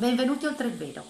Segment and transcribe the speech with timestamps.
[0.00, 1.04] Benvenuti oltre il velo.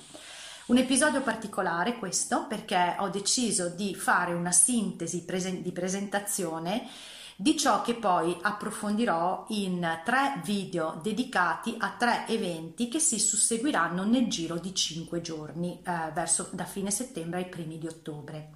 [0.67, 5.25] Un episodio particolare questo perché ho deciso di fare una sintesi
[5.63, 6.89] di presentazione
[7.37, 14.03] di ciò che poi approfondirò in tre video dedicati a tre eventi che si susseguiranno
[14.03, 18.55] nel giro di cinque giorni, eh, verso da fine settembre ai primi di ottobre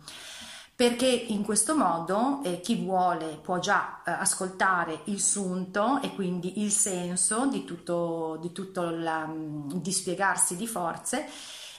[0.76, 6.62] perché in questo modo eh, chi vuole può già eh, ascoltare il sunto e quindi
[6.62, 11.28] il senso di tutto, di tutto il mm, dispiegarsi di forze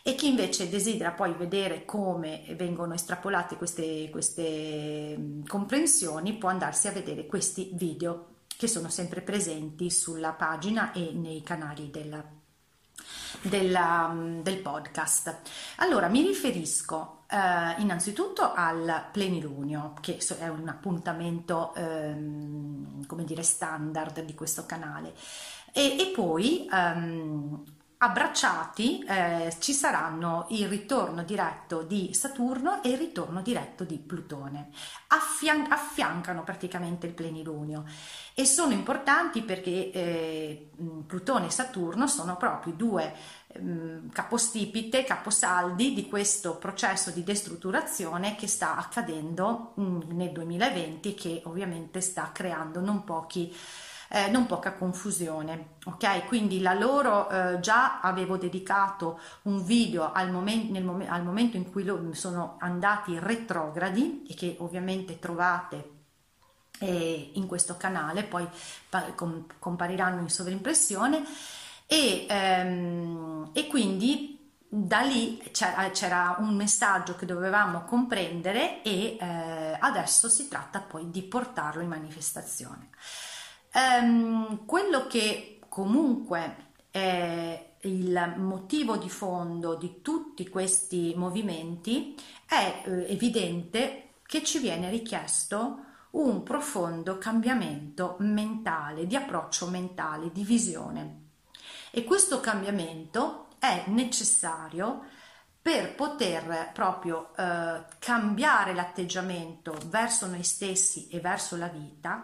[0.02, 6.88] e chi invece desidera poi vedere come vengono estrapolate queste, queste mm, comprensioni può andarsi
[6.88, 12.24] a vedere questi video che sono sempre presenti sulla pagina e nei canali della,
[13.42, 15.40] della, mm, del podcast.
[15.78, 24.24] Allora, mi riferisco eh, innanzitutto al plenilunio, che è un appuntamento, ehm, come dire, standard
[24.24, 25.14] di questo canale,
[25.74, 27.64] e, e poi ehm,
[28.06, 34.70] abbracciati eh, ci saranno il ritorno diretto di Saturno e il ritorno diretto di Plutone.
[35.08, 37.86] Affian- affiancano praticamente il plenilunio
[38.34, 40.70] e sono importanti perché eh,
[41.06, 43.44] Plutone e Saturno sono proprio due
[44.12, 52.02] capostipite, caposaldi di questo processo di destrutturazione che sta accadendo nel 2020 e che ovviamente
[52.02, 53.56] sta creando non pochi
[54.10, 55.76] eh, non poca confusione.
[55.86, 61.58] Ok, quindi la loro eh, già avevo dedicato un video al, momen- mom- al momento
[61.58, 65.90] in cui lo- sono andati retrogradi e che ovviamente trovate
[66.80, 68.48] eh, in questo canale, poi
[68.90, 71.24] pa- com- compariranno in sovrimpressione
[71.88, 74.34] e, ehm, e quindi
[74.68, 81.22] da lì c'era un messaggio che dovevamo comprendere e eh, adesso si tratta poi di
[81.24, 82.90] portarlo in manifestazione.
[83.76, 92.16] Um, quello che comunque è il motivo di fondo di tutti questi movimenti
[92.48, 100.46] è eh, evidente che ci viene richiesto un profondo cambiamento mentale, di approccio mentale, di
[100.46, 101.24] visione.
[101.92, 105.04] E questo cambiamento è necessario
[105.62, 112.24] per poter proprio eh, cambiare l'atteggiamento verso noi stessi e verso la vita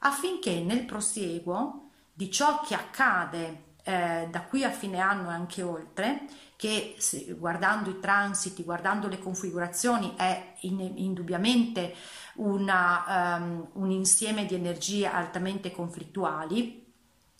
[0.00, 5.62] affinché nel prosieguo di ciò che accade eh, da qui a fine anno e anche
[5.62, 11.94] oltre, che se, guardando i transiti, guardando le configurazioni, è in, indubbiamente
[12.34, 16.86] una, um, un insieme di energie altamente conflittuali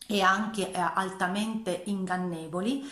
[0.07, 2.91] e anche eh, altamente ingannevoli.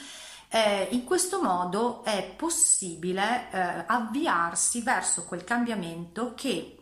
[0.51, 6.79] Eh, in questo modo è possibile eh, avviarsi verso quel cambiamento che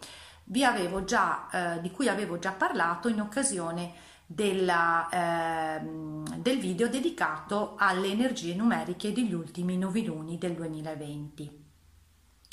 [1.05, 3.93] già, eh, di cui avevo già parlato in occasione
[4.27, 11.65] della, eh, del video dedicato alle energie numeriche degli ultimi noviluni del 2020.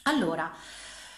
[0.03, 0.51] Allora,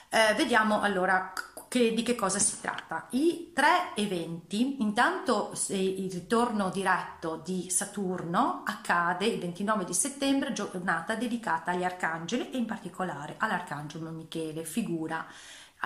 [0.09, 1.33] eh, vediamo allora
[1.67, 3.07] che, di che cosa si tratta.
[3.11, 11.15] I tre eventi, intanto il ritorno diretto di Saturno accade il 29 di settembre, giornata
[11.15, 15.25] dedicata agli arcangeli e in particolare all'arcangelo Michele, figura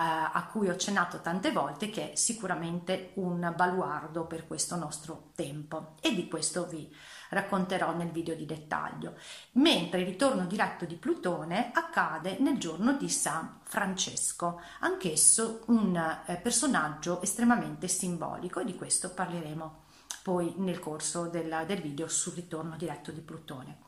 [0.02, 5.94] a cui ho accennato tante volte che è sicuramente un baluardo per questo nostro tempo
[6.00, 6.90] e di questo vi
[7.28, 9.14] racconterò nel video di dettaglio.
[9.52, 16.36] Mentre il ritorno diretto di Plutone accade nel giorno di San Francesco, anch'esso un eh,
[16.36, 19.84] personaggio estremamente simbolico e di questo parleremo
[20.22, 23.78] poi nel corso del, del video sul ritorno diretto di Plutone.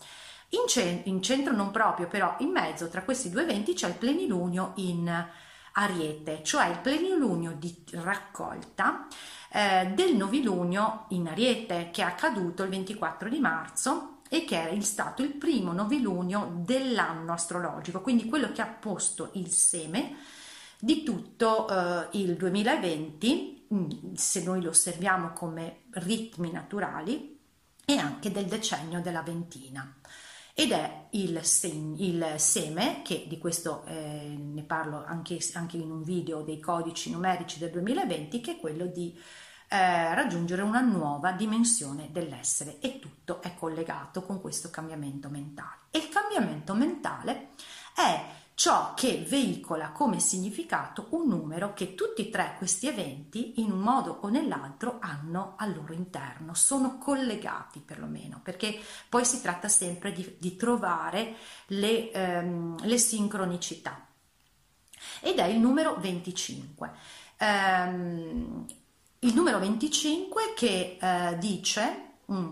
[0.50, 3.94] In, ce- in centro non proprio, però in mezzo tra questi due eventi c'è il
[3.94, 5.26] plenilunio in
[5.72, 9.06] Ariete, cioè il plenilunio di raccolta
[9.50, 14.80] eh, del novilunio in Ariete che è accaduto il 24 di marzo e che è
[14.80, 20.16] stato il primo novilunio dell'anno astrologico, quindi quello che ha posto il seme
[20.78, 27.38] di tutto eh, il 2020, mm, se noi lo osserviamo come ritmi naturali,
[27.84, 29.94] e anche del decennio della ventina
[30.54, 35.90] ed è il, sen- il seme, che di questo eh, ne parlo anche, anche, in
[35.90, 39.18] un video dei codici numerici del 2020, che è quello di
[39.68, 45.80] eh, raggiungere una nuova dimensione dell'essere e tutto è collegato con questo cambiamento mentale.
[45.90, 47.48] E il cambiamento mentale
[47.94, 53.72] è ciò che veicola come significato un numero che tutti e tre questi eventi in
[53.72, 58.78] un modo o nell'altro hanno al loro interno, sono collegati perlomeno, perché
[59.08, 61.34] poi si tratta sempre di, di trovare
[61.66, 64.06] le, ehm, le, sincronicità.
[65.18, 66.92] Ed è il numero 25.
[67.38, 68.64] Ehm,
[69.18, 72.50] il numero 25 che eh, dice mm,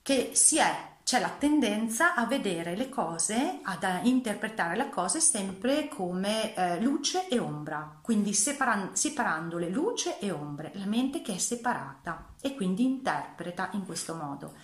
[0.00, 5.88] che si è c'è la tendenza a vedere le cose, ad interpretare le cose sempre
[5.88, 11.38] come eh, luce e ombra, quindi separan- separandole luce e ombre, la mente che è
[11.38, 14.54] separata e quindi interpreta in questo modo,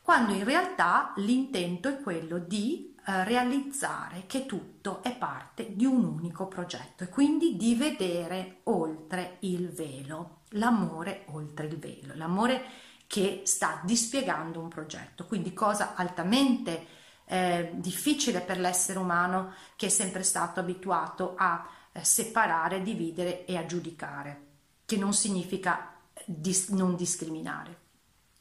[0.00, 6.04] quando in realtà l'intento è quello di eh, realizzare che tutto è parte di un
[6.04, 13.42] unico progetto e quindi di vedere oltre il velo, l'amore oltre il velo, l'amore che
[13.44, 16.86] sta dispiegando un progetto, quindi cosa altamente
[17.24, 23.56] eh, difficile per l'essere umano che è sempre stato abituato a eh, separare, dividere e
[23.56, 24.42] a giudicare,
[24.84, 25.92] che non significa
[26.24, 27.78] dis- non discriminare.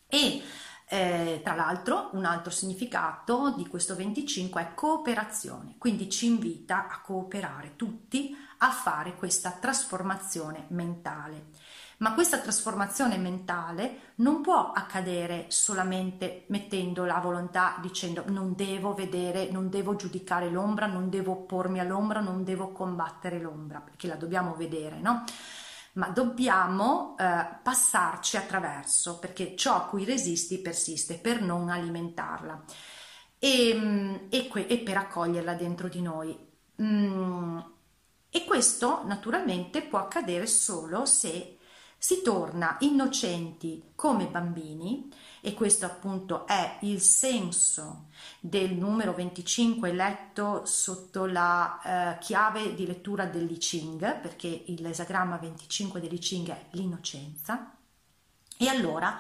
[0.06, 0.40] E
[0.86, 7.02] eh, tra l'altro un altro significato di questo 25 è cooperazione, quindi ci invita a
[7.02, 11.48] cooperare tutti a fare questa trasformazione mentale.
[12.00, 19.52] Ma questa trasformazione mentale non può accadere solamente mettendo la volontà dicendo non devo vedere,
[19.52, 24.56] non devo giudicare l'ombra, non devo oppormi all'ombra, non devo combattere l'ombra, perché la dobbiamo
[24.56, 25.26] vedere, no?
[25.94, 32.64] Ma dobbiamo eh, passarci attraverso, perché ciò a cui resisti persiste per non alimentarla
[33.40, 36.38] e, mm, e, que- e per accoglierla dentro di noi.
[36.82, 37.60] Mm,
[38.30, 41.59] e questo naturalmente può accadere solo se
[42.02, 45.12] si torna innocenti come bambini
[45.42, 48.06] e questo appunto è il senso
[48.40, 56.00] del numero 25 letto sotto la eh, chiave di lettura dell'I Ching perché l'esagramma 25
[56.00, 57.76] dell'I Ching è l'innocenza.
[58.58, 59.18] E allora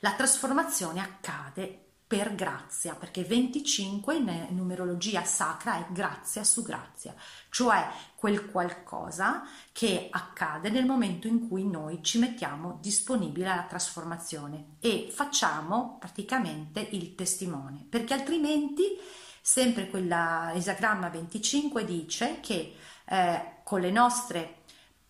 [0.00, 7.14] la trasformazione accade per grazia, perché 25 in numerologia sacra è grazia su grazia,
[7.48, 14.74] cioè quel qualcosa che accade nel momento in cui noi ci mettiamo disponibili alla trasformazione
[14.80, 18.98] e facciamo praticamente il testimone, perché altrimenti
[19.40, 22.76] sempre quell'esagramma 25 dice che
[23.06, 24.56] eh, con le nostre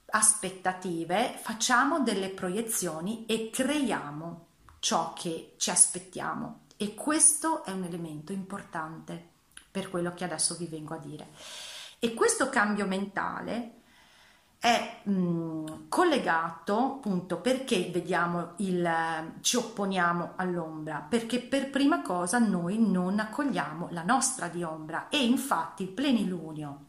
[0.06, 4.46] aspettative facciamo delle proiezioni e creiamo
[4.78, 9.30] ciò che ci aspettiamo e questo è un elemento importante
[9.70, 11.28] per quello che adesso vi vengo a dire.
[12.00, 13.74] E questo cambio mentale
[14.58, 22.78] è mh, collegato appunto perché vediamo il ci opponiamo all'ombra perché per prima cosa noi
[22.78, 26.84] non accogliamo la nostra di ombra e infatti il plenilunio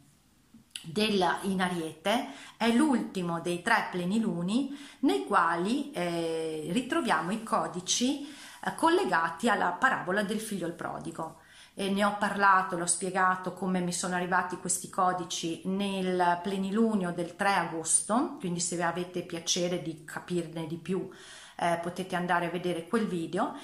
[0.84, 8.28] della, in Ariete è l'ultimo dei tre pleniluni nei quali eh, ritroviamo i codici
[8.72, 11.42] collegati alla parabola del figlio al prodigo.
[11.76, 17.36] E ne ho parlato, l'ho spiegato come mi sono arrivati questi codici nel plenilunio del
[17.36, 21.10] 3 agosto, quindi se avete piacere di capirne di più
[21.58, 23.56] eh, potete andare a vedere quel video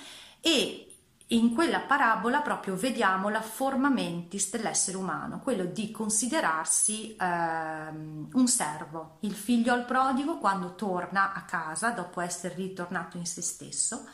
[0.42, 0.90] e
[1.31, 8.48] in quella parabola proprio vediamo la forma mentis dell'essere umano, quello di considerarsi ehm, un
[8.48, 14.08] servo, il figlio al prodigo quando torna a casa dopo essere ritornato in se stesso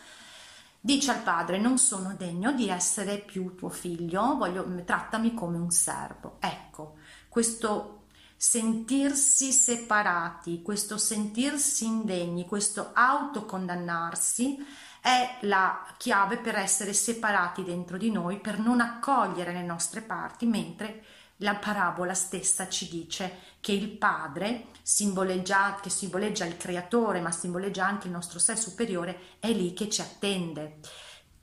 [0.86, 5.72] Dice al padre: Non sono degno di essere più tuo figlio, voglio, trattami come un
[5.72, 6.38] servo.
[6.40, 8.04] Ecco, questo
[8.38, 14.64] sentirsi separati, questo sentirsi indegni, questo autocondannarsi
[15.02, 20.46] è la chiave per essere separati dentro di noi, per non accogliere le nostre parti,
[20.46, 21.04] mentre
[21.38, 27.84] la parabola stessa ci dice che il padre, simboleggia, che simboleggia il creatore, ma simboleggia
[27.84, 30.78] anche il nostro sé superiore, è lì che ci attende.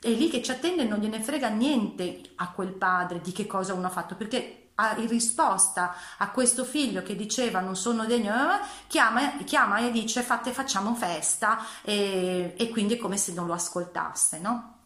[0.00, 3.75] È lì che ci attende non gliene frega niente a quel padre di che cosa
[3.75, 8.61] uno ha fatto, perché in risposta a questo figlio che diceva non sono degno, eh,
[8.87, 13.55] chiama, chiama e dice fate, facciamo festa e, e quindi è come se non lo
[13.55, 14.76] ascoltasse, no?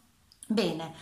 [0.47, 0.95] Bene,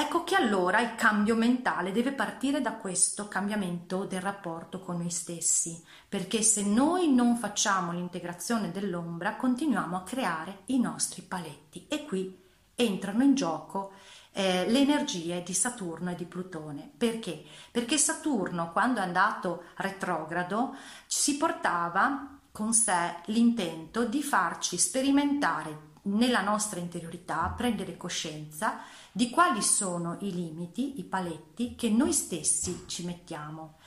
[0.00, 5.10] Ecco che allora il cambio mentale deve partire da questo cambiamento del rapporto con noi
[5.10, 12.04] stessi, perché se noi non facciamo l'integrazione dell'ombra continuiamo a creare i nostri paletti e
[12.04, 12.32] qui
[12.76, 13.90] entrano in gioco
[14.34, 16.88] eh, le energie di Saturno e di Plutone.
[16.96, 17.42] Perché?
[17.72, 20.76] Perché Saturno quando è andato retrogrado
[21.08, 28.78] si portava con sé l'intento di farci sperimentare nella nostra interiorità, prendere coscienza
[29.12, 33.78] di quali sono i limiti, i paletti che noi stessi ci mettiamo.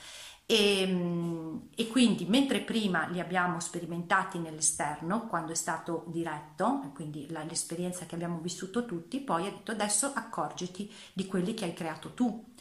[0.46, 7.30] E, ehm, e, quindi mentre prima li abbiamo sperimentati nell'esterno, quando è stato diretto, quindi
[7.30, 11.74] la, l'esperienza che abbiamo vissuto tutti, poi ha detto adesso accorgiti di quelli che hai
[11.74, 12.54] creato tu,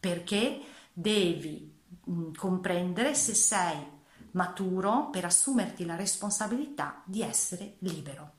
[0.00, 0.60] perché
[0.92, 1.72] devi
[2.04, 3.94] mh, comprendere se sei
[4.32, 8.32] maturo per assumerti la responsabilità di essere libero.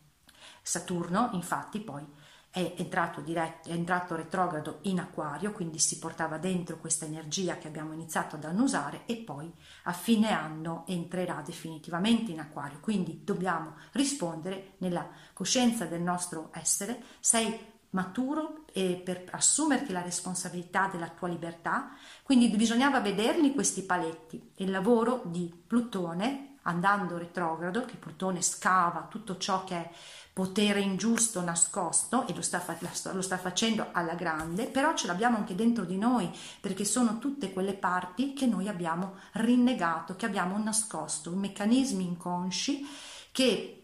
[0.62, 2.06] Saturno infatti poi
[2.50, 7.68] è entrato, diretto, è entrato retrogrado in acquario, quindi si portava dentro questa energia che
[7.68, 9.52] abbiamo iniziato ad annusare e poi
[9.84, 12.80] a fine anno entrerà definitivamente in acquario.
[12.80, 20.88] Quindi dobbiamo rispondere nella coscienza del nostro essere, sei maturo e per assumerti la responsabilità
[20.88, 21.92] della tua libertà,
[22.24, 24.52] quindi bisognava vederli questi paletti.
[24.58, 29.90] Il lavoro di Plutone andando retrogrado, che Plutone scava tutto ciò che è
[30.34, 32.64] potere ingiusto nascosto e lo sta,
[33.12, 36.30] lo sta, facendo alla grande, però ce l'abbiamo anche dentro di noi
[36.62, 42.86] perché sono tutte quelle parti che noi abbiamo rinnegato, che abbiamo nascosto, meccanismi inconsci
[43.32, 43.78] che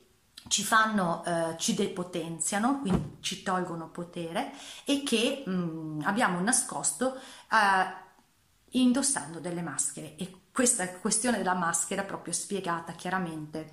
[0.48, 4.52] ci fanno, eh, ci depotenziano, quindi ci tolgono potere
[4.84, 8.02] e che mh, mm, abbiamo nascosto eh,
[8.72, 10.16] indossando delle maschere.
[10.18, 13.72] E questa questione della maschera proprio spiegata chiaramente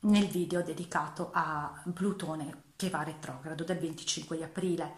[0.00, 4.94] nel video dedicato a Plutone che va retrogrado del 25 di aprile.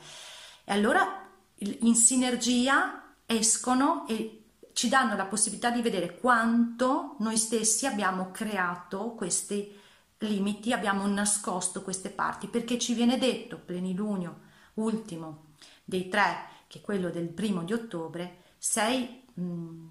[0.65, 7.85] E allora in sinergia escono e ci danno la possibilità di vedere quanto noi stessi
[7.85, 9.79] abbiamo creato questi
[10.19, 14.41] limiti, abbiamo nascosto queste parti, perché ci viene detto, plenilunio
[14.75, 15.49] ultimo
[15.85, 19.87] dei tre, che è quello del primo di ottobre, sei, mh,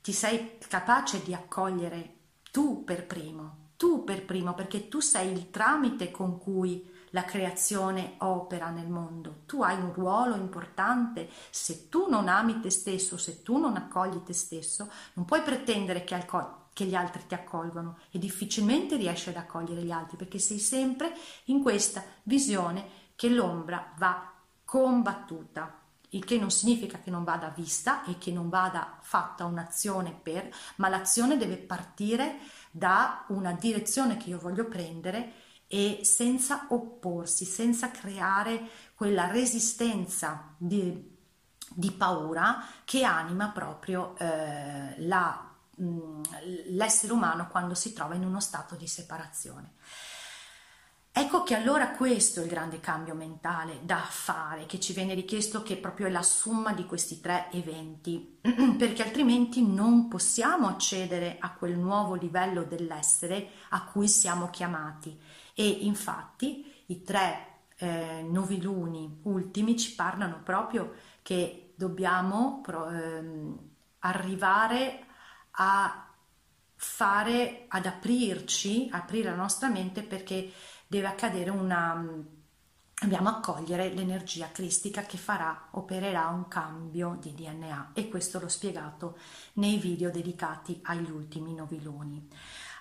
[0.00, 2.16] ti sei capace di accogliere
[2.50, 8.16] tu per primo tu per primo, perché tu sei il tramite con cui la creazione
[8.18, 9.36] opera nel mondo.
[9.46, 11.30] Tu hai un ruolo importante.
[11.48, 16.04] Se tu non ami te stesso, se tu non accogli te stesso, non puoi pretendere
[16.04, 20.38] che, alco- che gli altri ti accolgano e difficilmente riesci ad accogliere gli altri perché
[20.38, 21.14] sei sempre
[21.44, 22.84] in questa visione
[23.16, 24.30] che l'ombra va
[24.62, 25.74] combattuta.
[26.10, 30.50] Il che non significa che non vada vista e che non vada fatta un'azione per,
[30.76, 32.38] ma l'azione deve partire
[32.70, 35.32] da una direzione che io voglio prendere
[35.66, 41.16] e senza opporsi, senza creare quella resistenza di,
[41.72, 46.20] di paura che anima proprio eh, la, mh,
[46.70, 49.74] l'essere umano quando si trova in uno stato di separazione.
[51.12, 55.62] Ecco che allora questo è il grande cambio mentale da fare, che ci viene richiesto,
[55.62, 58.38] che proprio è la somma di questi tre eventi,
[58.78, 65.18] perché altrimenti non possiamo accedere a quel nuovo livello dell'essere a cui siamo chiamati.
[65.54, 73.58] E infatti i tre eh, noviluni ultimi ci parlano proprio che dobbiamo pro, ehm,
[74.00, 75.06] arrivare
[75.52, 76.06] a
[76.76, 80.50] fare, ad aprirci, aprire la nostra mente perché
[80.90, 82.04] deve accadere una
[83.00, 89.16] dobbiamo accogliere l'energia cristica che farà, opererà un cambio di DNA e questo l'ho spiegato
[89.54, 92.28] nei video dedicati agli ultimi noviloni.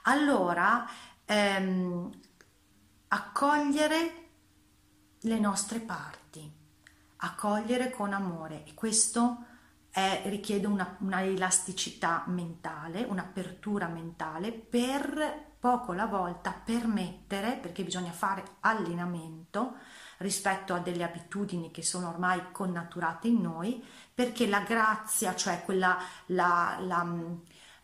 [0.03, 0.85] Allora,
[1.23, 2.09] ehm,
[3.09, 4.13] accogliere
[5.19, 6.51] le nostre parti,
[7.17, 9.45] accogliere con amore e questo
[9.91, 18.11] è, richiede una, una elasticità mentale, un'apertura mentale per poco alla volta permettere, perché bisogna
[18.11, 19.75] fare allenamento
[20.17, 25.97] rispetto a delle abitudini che sono ormai connaturate in noi, perché la grazia, cioè quella,
[26.27, 27.05] la, la,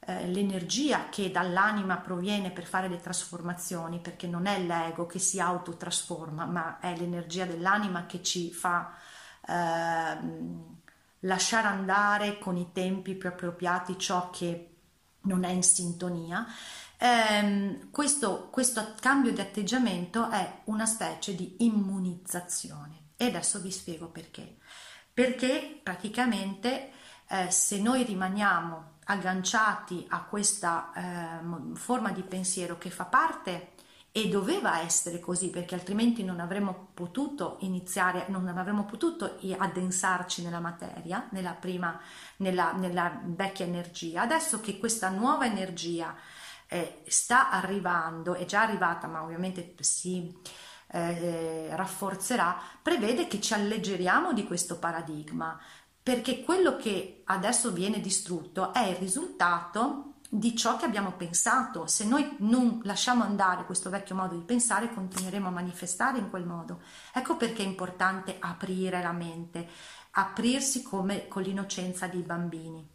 [0.07, 5.39] eh, l'energia che dall'anima proviene per fare le trasformazioni, perché non è l'ego che si
[5.39, 8.93] autotrasforma, ma è l'energia dell'anima che ci fa
[9.45, 10.17] eh,
[11.19, 14.69] lasciare andare con i tempi più appropriati ciò che
[15.21, 16.45] non è in sintonia
[16.97, 24.07] ehm, questo, questo cambio di atteggiamento è una specie di immunizzazione e adesso vi spiego
[24.07, 24.57] perché.
[25.13, 26.91] Perché praticamente
[27.27, 33.73] eh, se noi rimaniamo agganciati a questa eh, forma di pensiero che fa parte
[34.17, 40.61] e doveva essere così perché altrimenti non avremmo potuto iniziare, non avremmo potuto addensarci nella
[40.61, 41.99] materia, nella prima,
[42.37, 44.21] nella, nella vecchia energia.
[44.21, 46.15] Adesso che questa nuova energia
[46.67, 50.35] eh, sta arrivando, è già arrivata ma ovviamente si
[50.87, 55.59] eh, rafforzerà, prevede che ci alleggeriamo di questo paradigma
[56.01, 61.87] perché quello che adesso viene distrutto è il risultato di ciò che abbiamo pensato.
[61.87, 66.45] Se noi non lasciamo andare questo vecchio modo di pensare, continueremo a manifestare in quel
[66.45, 66.81] modo.
[67.11, 69.67] Ecco perché è importante aprire la mente,
[70.11, 72.94] aprirsi come con l'innocenza dei bambini.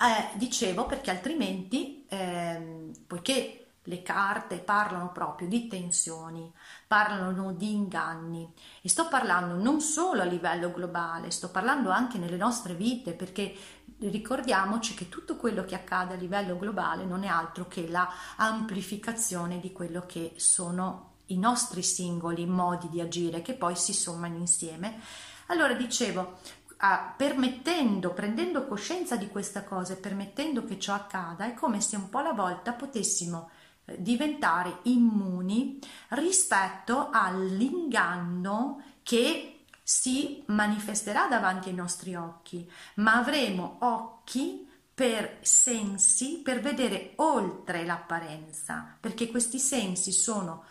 [0.00, 6.52] Eh, dicevo perché altrimenti, eh, poiché le carte parlano proprio di tensioni,
[6.86, 8.52] parlano di inganni
[8.82, 13.52] e sto parlando non solo a livello globale, sto parlando anche nelle nostre vite perché
[14.00, 19.58] ricordiamoci che tutto quello che accade a livello globale non è altro che la amplificazione
[19.58, 25.00] di quello che sono i nostri singoli modi di agire che poi si sommano insieme.
[25.46, 26.38] Allora dicevo,
[26.78, 31.96] ah, permettendo, prendendo coscienza di questa cosa e permettendo che ciò accada, è come se
[31.96, 33.50] un po' alla volta potessimo
[33.84, 44.66] eh, diventare immuni rispetto all'inganno che si manifesterà davanti ai nostri occhi, ma avremo occhi
[44.92, 50.64] per sensi per vedere oltre l'apparenza, perché questi sensi sono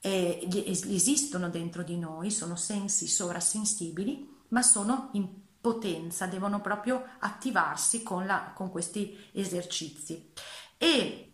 [0.00, 8.02] eh, esistono dentro di noi, sono sensi sovrasensibili, ma sono in potenza, devono proprio attivarsi
[8.02, 10.30] con, la, con questi esercizi.
[10.76, 11.30] E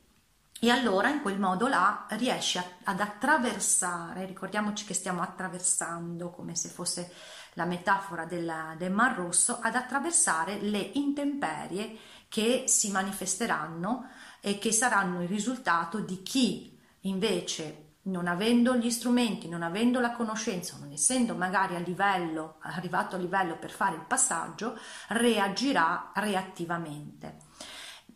[0.63, 6.55] e allora in quel modo là riesci a, ad attraversare, ricordiamoci che stiamo attraversando come
[6.55, 7.11] se fosse
[7.55, 11.97] la metafora del, del Mar Rosso, ad attraversare le intemperie
[12.29, 14.11] che si manifesteranno
[14.41, 20.12] e che saranno il risultato di chi invece non avendo gli strumenti, non avendo la
[20.12, 24.78] conoscenza, non essendo magari a livello, arrivato a livello per fare il passaggio,
[25.09, 27.37] reagirà reattivamente.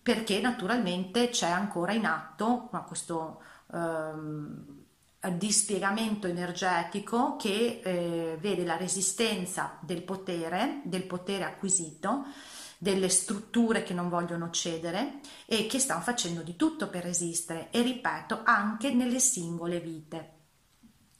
[0.01, 4.85] Perché naturalmente c'è ancora in atto questo ehm,
[5.33, 12.25] dispiegamento energetico che eh, vede la resistenza del potere, del potere acquisito,
[12.85, 17.81] delle strutture che non vogliono cedere e che stanno facendo di tutto per resistere e
[17.81, 20.33] ripeto anche nelle singole vite.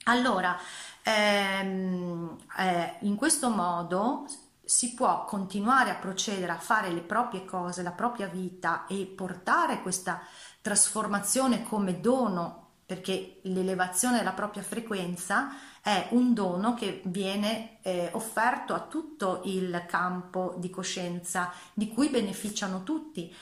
[0.03, 0.55] Allora,
[1.01, 4.27] ehm, eh, in questo modo
[4.63, 9.81] si può continuare a procedere a fare le proprie cose, la propria vita e portare
[9.81, 10.21] questa
[10.61, 18.73] trasformazione come dono, perché l'elevazione della propria frequenza è un dono che viene eh, offerto
[18.73, 23.33] a tutto il campo di coscienza di cui beneficiano tutti.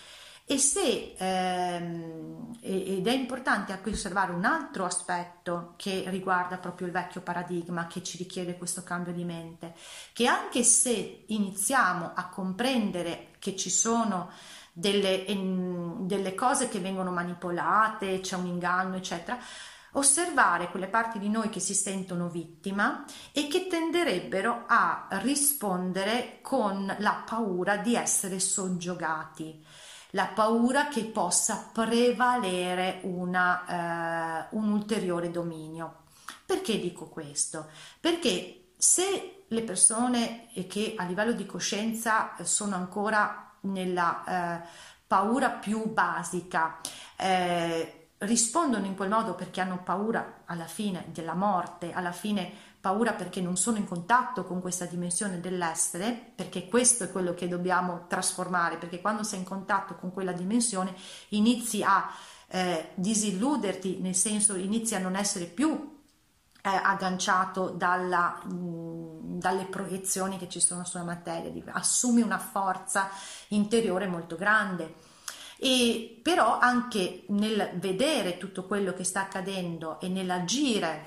[0.46, 6.94] E se, ehm, ed è importante anche osservare un altro aspetto che riguarda proprio il
[6.94, 9.74] vecchio paradigma che ci richiede questo cambio di mente,
[10.12, 14.32] che anche se iniziamo a comprendere che ci sono
[14.74, 15.24] delle,
[16.00, 19.38] delle cose che vengono manipolate, c'è un inganno, eccetera,
[19.94, 26.94] osservare quelle parti di noi che si sentono vittima e che tenderebbero a rispondere con
[26.98, 29.66] la paura di essere soggiogati
[30.14, 36.02] la paura che possa prevalere una, eh, un ulteriore dominio.
[36.46, 37.68] Perché dico questo?
[38.00, 44.68] Perché se le persone che a livello di coscienza sono ancora nella eh,
[45.06, 46.80] paura più basica,
[47.18, 53.14] eh, rispondono in quel modo perché hanno paura alla fine della morte, alla fine paura
[53.14, 58.08] perché non sono in contatto con questa dimensione dell'essere, perché questo è quello che dobbiamo
[58.08, 60.94] trasformare, perché quando sei in contatto con quella dimensione
[61.30, 62.10] inizi a
[62.48, 66.02] eh, disilluderti, nel senso inizi a non essere più
[66.62, 68.52] eh, agganciato dalla, mh,
[69.26, 73.10] dalle proiezioni che ci sono sulla materia, assumi una forza
[73.50, 74.96] interiore molto grande.
[75.58, 81.06] E però anche nel vedere tutto quello che sta accadendo e nell'agire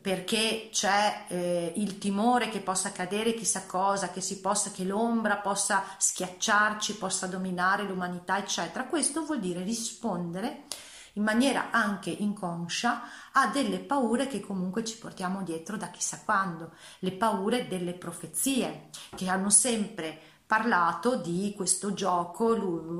[0.00, 5.82] perché c'è eh, il timore che possa accadere chissà cosa, che possa, che l'ombra possa
[5.98, 8.84] schiacciarci, possa dominare l'umanità, eccetera.
[8.84, 10.64] Questo vuol dire rispondere
[11.20, 13.02] in maniera anche inconscia
[13.32, 18.88] a delle paure che comunque ci portiamo dietro da chissà quando, le paure delle profezie
[19.14, 22.46] che hanno sempre parlato di questo gioco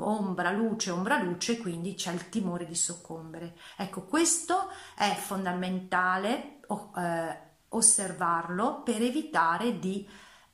[0.05, 3.57] ombra luce ombra luce quindi c'è il timore di soccombere.
[3.77, 6.61] Ecco questo è fondamentale
[6.97, 10.07] eh, osservarlo per evitare di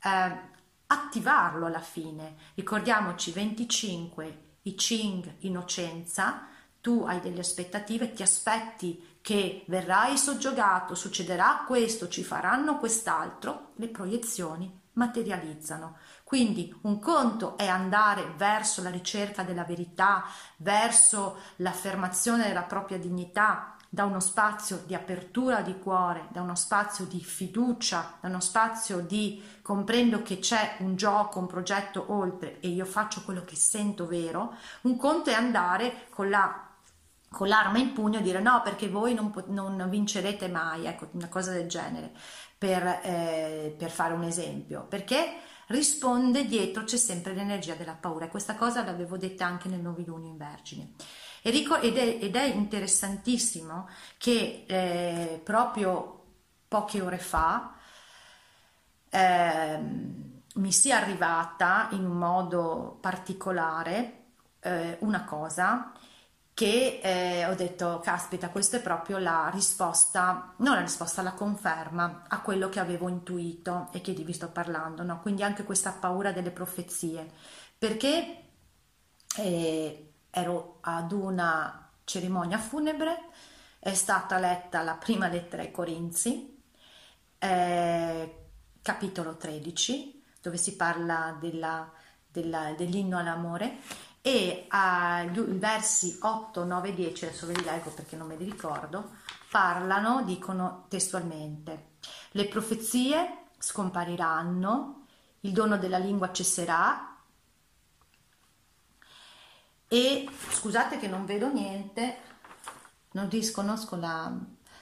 [0.03, 0.41] eh,
[0.87, 2.37] attivarlo alla fine.
[2.55, 6.55] Ricordiamoci 25 i Ching innocenza
[6.87, 13.73] tu hai delle aspettative ti aspetti che verrai soggiogato succederà questo ci faranno quest'altro.
[13.75, 15.97] Le proiezioni materializzano.
[16.23, 20.27] Quindi un conto è andare verso la ricerca della verità,
[20.59, 27.05] verso l'affermazione della propria dignità, da uno spazio di apertura di cuore, da uno spazio
[27.07, 32.69] di fiducia, da uno spazio di comprendo che c'è un gioco, un progetto oltre e
[32.69, 36.66] io faccio quello che sento vero, un conto è andare con la
[37.37, 41.29] con l'arma in pugno e dire no perché voi non, non vincerete mai, ecco una
[41.29, 42.11] cosa del genere,
[42.57, 48.29] per, eh, per fare un esempio, perché risponde dietro c'è sempre l'energia della paura.
[48.29, 50.93] Questa cosa l'avevo detta anche nel novilunio in Vergine.
[51.43, 56.25] Ed è, ed è interessantissimo che eh, proprio
[56.67, 57.75] poche ore fa
[59.11, 59.79] eh,
[60.55, 64.23] mi sia arrivata in un modo particolare
[64.61, 65.93] eh, una cosa
[66.57, 72.23] che eh, ho detto, caspita, questa è proprio la risposta, non la risposta, la conferma
[72.27, 75.21] a quello che avevo intuito e che vi sto parlando, no?
[75.21, 77.31] quindi anche questa paura delle profezie,
[77.77, 78.45] perché
[79.37, 83.29] eh, ero ad una cerimonia funebre,
[83.79, 86.59] è stata letta la prima lettera ai Corinzi,
[87.39, 88.47] eh,
[88.81, 91.93] capitolo 13, dove si parla della,
[92.27, 93.77] della, dell'inno all'amore
[94.27, 99.19] e ai versi 8, 9, 10, adesso ve li leggo perché non me li ricordo,
[99.49, 101.91] parlano, dicono testualmente,
[102.33, 105.07] le profezie scompariranno,
[105.43, 107.19] il dono della lingua cesserà
[109.87, 112.19] e scusate che non vedo niente,
[113.13, 114.37] non disconosco la,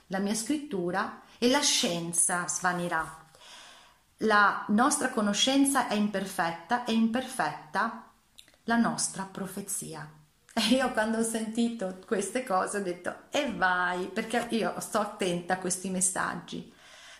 [0.06, 3.26] la mia scrittura e la scienza svanirà.
[4.18, 8.08] La nostra conoscenza è imperfetta e imperfetta
[8.64, 10.08] la nostra profezia.
[10.52, 15.54] E io quando ho sentito queste cose ho detto e vai, perché io sto attenta
[15.54, 16.72] a questi messaggi.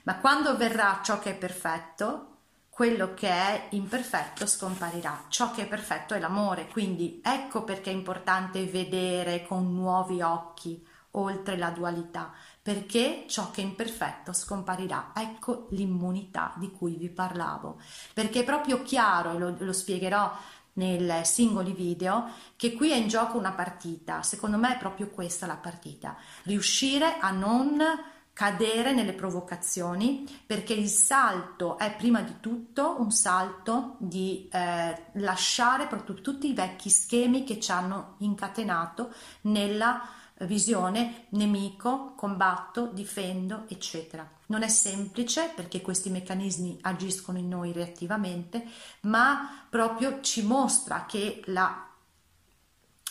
[0.05, 2.35] Ma quando verrà ciò che è perfetto,
[2.69, 5.25] quello che è imperfetto scomparirà.
[5.29, 10.85] Ciò che è perfetto è l'amore, quindi ecco perché è importante vedere con nuovi occhi
[11.13, 15.13] oltre la dualità, perché ciò che è imperfetto scomparirà.
[15.15, 17.81] Ecco l'immunità di cui vi parlavo,
[18.13, 20.37] perché è proprio chiaro, e lo, lo spiegherò
[20.75, 24.23] nei singoli video che qui è in gioco una partita.
[24.23, 26.17] Secondo me è proprio questa la partita.
[26.45, 27.83] Riuscire a non
[28.35, 35.87] cadere nelle provocazioni perché il salto è prima di tutto un salto di eh, lasciare
[35.87, 40.03] proprio tutti i vecchi schemi che ci hanno incatenato nella
[40.41, 44.29] visione nemico, combatto, difendo, eccetera.
[44.47, 48.65] Non è semplice perché questi meccanismi agiscono in noi reattivamente,
[49.03, 51.89] ma proprio ci mostra che la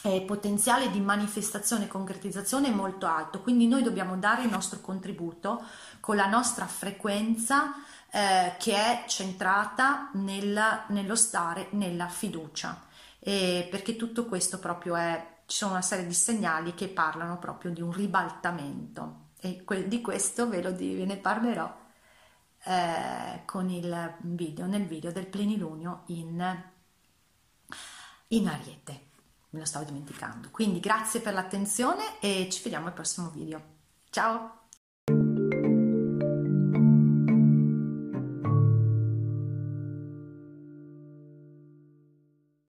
[0.05, 4.81] eh, potenziale di manifestazione e concretizzazione è molto alto, quindi noi dobbiamo dare il nostro
[4.81, 5.63] contributo
[6.01, 7.73] con la nostra frequenza
[8.11, 12.83] eh, che è centrata nel, nello stare nella fiducia,
[13.19, 17.69] eh, perché tutto questo proprio è ci sono una serie di segnali che parlano proprio
[17.69, 21.71] di un ribaltamento e di questo ve, lo, ve ne parlerò
[22.63, 26.63] eh, con il video, nel video del plenilunio in,
[28.29, 29.05] in Ariete.
[29.51, 30.49] Me lo stavo dimenticando.
[30.49, 33.61] Quindi grazie per l'attenzione e ci vediamo al prossimo video.
[34.09, 34.62] Ciao!